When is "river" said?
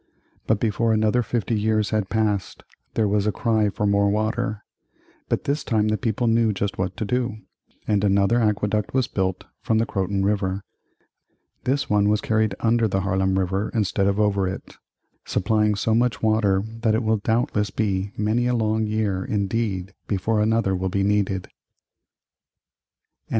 10.25-10.63, 13.37-13.69